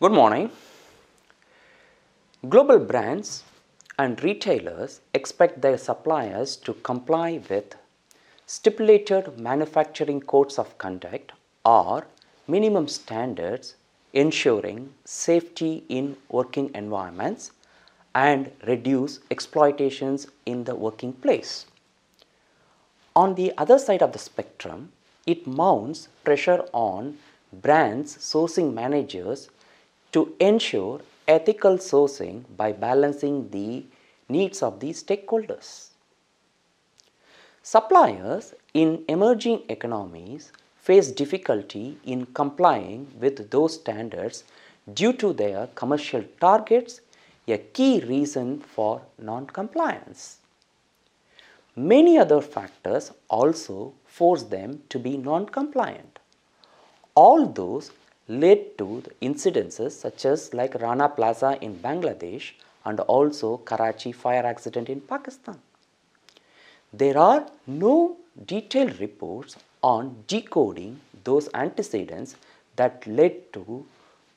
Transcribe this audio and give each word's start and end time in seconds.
Good 0.00 0.12
morning. 0.12 0.52
Global 2.48 2.78
brands 2.78 3.42
and 3.98 4.22
retailers 4.22 5.00
expect 5.12 5.60
their 5.60 5.76
suppliers 5.76 6.54
to 6.58 6.74
comply 6.74 7.40
with 7.50 7.74
stipulated 8.46 9.40
manufacturing 9.40 10.20
codes 10.20 10.56
of 10.56 10.78
conduct 10.78 11.32
or 11.64 12.06
minimum 12.46 12.86
standards 12.86 13.74
ensuring 14.12 14.94
safety 15.04 15.82
in 15.88 16.16
working 16.28 16.70
environments 16.76 17.50
and 18.14 18.52
reduce 18.68 19.18
exploitations 19.32 20.28
in 20.46 20.62
the 20.62 20.76
working 20.76 21.12
place. 21.12 21.66
On 23.16 23.34
the 23.34 23.52
other 23.58 23.80
side 23.80 24.04
of 24.04 24.12
the 24.12 24.20
spectrum, 24.20 24.92
it 25.26 25.44
mounts 25.44 26.06
pressure 26.22 26.64
on 26.72 27.18
brands 27.52 28.16
sourcing 28.16 28.72
managers 28.72 29.50
to 30.12 30.34
ensure 30.40 31.00
ethical 31.26 31.76
sourcing 31.76 32.44
by 32.56 32.72
balancing 32.72 33.50
the 33.50 33.84
needs 34.28 34.62
of 34.62 34.80
the 34.80 34.90
stakeholders. 34.90 35.88
Suppliers 37.62 38.54
in 38.72 39.04
emerging 39.08 39.62
economies 39.68 40.52
face 40.80 41.10
difficulty 41.10 41.98
in 42.04 42.24
complying 42.26 43.06
with 43.20 43.50
those 43.50 43.74
standards 43.74 44.44
due 44.94 45.12
to 45.12 45.34
their 45.34 45.66
commercial 45.74 46.24
targets, 46.40 47.02
a 47.46 47.58
key 47.58 48.00
reason 48.00 48.58
for 48.58 49.02
non-compliance. 49.18 50.38
Many 51.76 52.18
other 52.18 52.40
factors 52.40 53.12
also 53.28 53.92
force 54.06 54.44
them 54.44 54.82
to 54.88 54.98
be 54.98 55.16
non-compliant. 55.16 56.18
All 57.14 57.46
those 57.46 57.90
led 58.28 58.76
to 58.78 59.02
incidences 59.22 59.92
such 59.92 60.24
as 60.26 60.52
like 60.52 60.74
Rana 60.74 61.08
Plaza 61.08 61.58
in 61.60 61.78
Bangladesh 61.78 62.52
and 62.84 63.00
also 63.00 63.56
Karachi 63.58 64.12
fire 64.12 64.44
accident 64.44 64.88
in 64.88 65.00
Pakistan. 65.00 65.58
There 66.92 67.18
are 67.18 67.46
no 67.66 68.16
detailed 68.46 69.00
reports 69.00 69.56
on 69.82 70.24
decoding 70.26 71.00
those 71.24 71.48
antecedents 71.54 72.36
that 72.76 73.06
led 73.06 73.52
to 73.52 73.86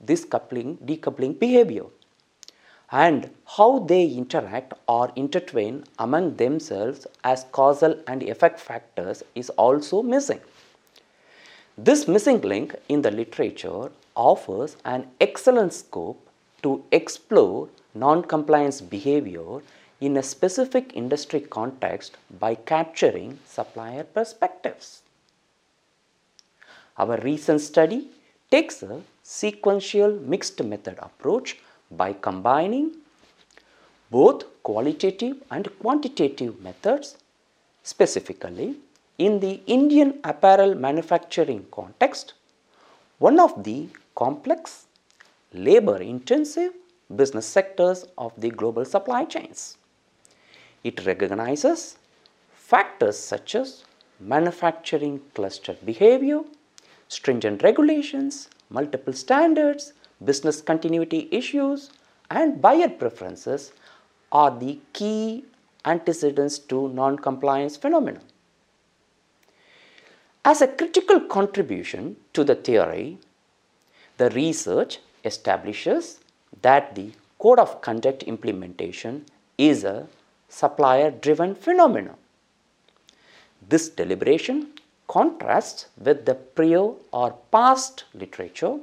this 0.00 0.24
coupling, 0.24 0.76
decoupling 0.78 1.38
behavior 1.38 1.86
and 2.90 3.30
how 3.56 3.80
they 3.80 4.06
interact 4.06 4.74
or 4.86 5.10
intertwine 5.16 5.84
among 5.98 6.36
themselves 6.36 7.06
as 7.24 7.46
causal 7.52 8.00
and 8.06 8.22
effect 8.22 8.60
factors 8.60 9.22
is 9.34 9.50
also 9.50 10.02
missing. 10.02 10.40
This 11.78 12.08
missing 12.08 12.40
link 12.40 12.74
in 12.88 13.02
the 13.02 13.10
literature 13.10 13.90
offers 14.14 14.78
an 14.86 15.08
excellent 15.20 15.74
scope 15.74 16.26
to 16.62 16.82
explore 16.90 17.68
non-compliance 17.94 18.80
behavior 18.80 19.60
in 20.00 20.16
a 20.16 20.22
specific 20.22 20.92
industry 20.94 21.40
context 21.40 22.16
by 22.40 22.54
capturing 22.54 23.38
supplier 23.44 24.04
perspectives. 24.04 25.02
Our 26.96 27.18
recent 27.18 27.60
study 27.60 28.08
takes 28.50 28.82
a 28.82 29.02
sequential 29.22 30.12
mixed 30.12 30.62
method 30.64 30.96
approach 30.98 31.58
by 31.90 32.14
combining 32.14 32.92
both 34.10 34.44
qualitative 34.62 35.42
and 35.50 35.68
quantitative 35.78 36.58
methods 36.62 37.18
specifically 37.82 38.76
in 39.18 39.40
the 39.40 39.60
Indian 39.66 40.18
apparel 40.24 40.74
manufacturing 40.74 41.64
context 41.70 42.34
one 43.18 43.38
of 43.40 43.52
the 43.64 43.88
complex 44.14 44.86
labor 45.52 45.96
intensive 46.02 46.72
business 47.20 47.46
sectors 47.46 48.04
of 48.18 48.32
the 48.44 48.50
global 48.50 48.84
supply 48.84 49.24
chains 49.24 49.78
it 50.84 51.04
recognizes 51.06 51.96
factors 52.72 53.18
such 53.18 53.54
as 53.54 53.84
manufacturing 54.20 55.20
cluster 55.34 55.76
behavior 55.84 56.40
stringent 57.08 57.62
regulations 57.62 58.48
multiple 58.78 59.12
standards 59.24 59.92
business 60.24 60.60
continuity 60.60 61.28
issues 61.30 61.90
and 62.30 62.60
buyer 62.60 62.88
preferences 62.88 63.72
are 64.32 64.50
the 64.58 64.78
key 64.92 65.44
antecedents 65.84 66.58
to 66.58 66.88
non-compliance 66.88 67.76
phenomena. 67.76 68.20
As 70.48 70.62
a 70.62 70.68
critical 70.68 71.18
contribution 71.18 72.14
to 72.32 72.44
the 72.44 72.54
theory, 72.54 73.18
the 74.16 74.30
research 74.30 75.00
establishes 75.24 76.20
that 76.62 76.94
the 76.94 77.10
code 77.40 77.58
of 77.58 77.80
conduct 77.80 78.22
implementation 78.22 79.24
is 79.58 79.82
a 79.82 80.06
supplier 80.48 81.10
driven 81.10 81.56
phenomenon. 81.56 82.14
This 83.68 83.88
deliberation 83.88 84.68
contrasts 85.08 85.86
with 85.98 86.26
the 86.26 86.36
prior 86.36 86.92
or 87.10 87.36
past 87.50 88.04
literature 88.14 88.78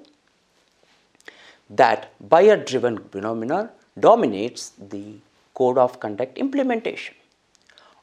that 1.69 2.11
buyer 2.29 2.57
driven 2.57 2.97
phenomena 3.05 3.71
dominates 3.97 4.73
the 4.77 5.15
code 5.53 5.77
of 5.77 6.01
conduct 6.01 6.37
implementation. 6.37 7.15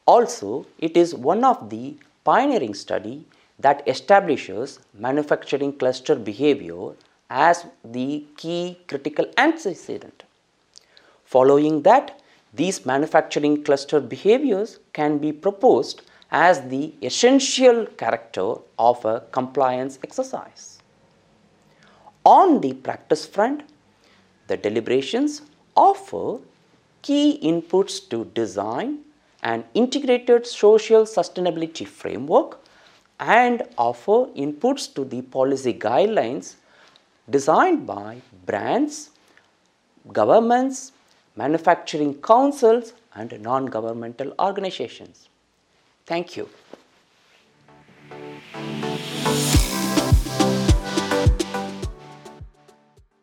Also, 0.07 0.65
it 0.79 0.97
is 0.97 1.15
one 1.15 1.45
of 1.45 1.69
the 1.69 1.95
pioneering 2.25 2.73
study 2.73 3.27
that 3.61 3.83
establishes 3.87 4.79
manufacturing 4.95 5.73
cluster 5.73 6.15
behavior 6.15 6.93
as 7.29 7.67
the 7.85 8.25
key 8.37 8.79
critical 8.89 9.27
antecedent. 9.37 10.25
Following 11.25 11.83
that, 11.83 12.21
these 12.53 12.85
manufacturing 12.85 13.63
cluster 13.63 14.01
behaviors 14.01 14.79
can 14.93 15.19
be 15.19 15.33
proposed 15.33 16.03
as 16.31 16.63
the 16.69 16.95
essential 17.03 17.87
character 17.87 18.55
of 18.79 19.05
a 19.05 19.21
compliance 19.31 19.99
exercise. 20.03 20.81
On 22.25 22.61
the 22.61 22.73
practice 22.75 23.27
front, 23.27 23.63
the 24.49 24.57
deliberations 24.57 25.43
offer 25.77 26.39
key 27.03 27.39
inputs 27.43 28.09
to 28.11 28.25
design 28.35 28.99
an 29.43 29.65
integrated 29.75 30.47
social 30.47 31.05
sustainability 31.05 31.87
framework 31.87 32.59
and 33.21 33.63
offer 33.77 34.27
inputs 34.35 34.93
to 34.95 35.05
the 35.05 35.23
policy 35.23 35.75
guidelines 35.75 36.55
designed 37.29 37.87
by 37.87 38.23
brands, 38.47 39.11
governments, 40.13 40.93
manufacturing 41.37 42.15
councils 42.15 42.95
and 43.15 43.41
non-governmental 43.41 44.35
organizations. 44.39 45.29
Thank 46.07 46.37
you. 46.37 46.49